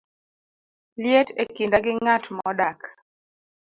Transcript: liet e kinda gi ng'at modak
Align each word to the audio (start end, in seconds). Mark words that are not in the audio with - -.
liet 1.01 1.29
e 1.41 1.43
kinda 1.55 1.77
gi 1.85 1.93
ng'at 1.97 2.25
modak 2.35 2.79